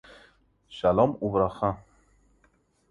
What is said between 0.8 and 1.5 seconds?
now known as the Emmanuel